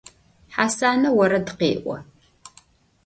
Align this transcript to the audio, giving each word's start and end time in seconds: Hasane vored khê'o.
Hasane 0.55 1.09
vored 1.15 1.47
khê'o. 1.57 1.95